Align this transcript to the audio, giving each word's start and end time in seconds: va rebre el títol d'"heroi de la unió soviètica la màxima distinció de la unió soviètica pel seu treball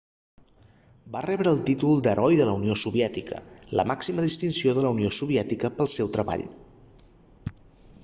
va 1.15 1.21
rebre 1.25 1.51
el 1.55 1.61
títol 1.67 2.01
d'"heroi 2.07 2.39
de 2.39 2.47
la 2.51 2.57
unió 2.61 2.79
soviètica 2.85 3.43
la 3.81 3.87
màxima 3.93 4.27
distinció 4.29 4.77
de 4.79 4.87
la 4.89 4.97
unió 4.99 5.15
soviètica 5.21 5.75
pel 5.79 5.95
seu 6.01 6.15
treball 6.21 6.47